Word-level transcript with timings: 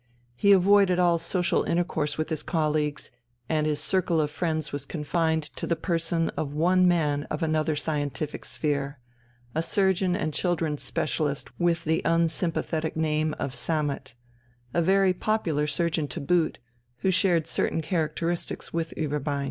He 0.35 0.51
avoided 0.51 0.97
all 0.97 1.19
social 1.19 1.61
intercourse 1.63 2.17
with 2.17 2.29
his 2.31 2.41
colleagues, 2.41 3.11
and 3.47 3.67
his 3.67 3.79
circle 3.79 4.19
of 4.19 4.31
friends 4.31 4.71
was 4.71 4.83
confined 4.87 5.43
to 5.57 5.67
the 5.67 5.75
person 5.75 6.29
of 6.29 6.55
one 6.55 6.87
man 6.87 7.25
of 7.25 7.43
another 7.43 7.75
scientific 7.75 8.43
sphere, 8.45 8.97
a 9.53 9.61
surgeon 9.61 10.15
and 10.15 10.33
children's 10.33 10.81
specialist 10.81 11.51
with 11.59 11.83
the 11.83 12.01
unsympathetic 12.03 12.97
name 12.97 13.35
of 13.37 13.53
Sammet, 13.53 14.15
a 14.73 14.81
very 14.81 15.13
popular 15.13 15.67
surgeon 15.67 16.07
to 16.07 16.19
boot, 16.19 16.57
who 17.01 17.11
shared 17.11 17.45
certain 17.45 17.81
characteristics 17.83 18.73
with 18.73 18.95
Ueberbein. 18.97 19.39